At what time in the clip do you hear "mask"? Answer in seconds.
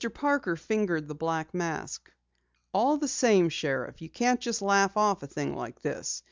1.53-2.11